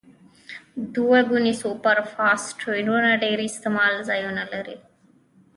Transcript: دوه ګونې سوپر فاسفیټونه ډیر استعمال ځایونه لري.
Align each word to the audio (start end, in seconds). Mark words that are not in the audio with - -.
دوه 0.95 1.19
ګونې 1.29 1.53
سوپر 1.61 1.97
فاسفیټونه 2.13 3.09
ډیر 3.23 3.37
استعمال 3.49 3.93
ځایونه 4.09 4.43
لري. 4.53 4.77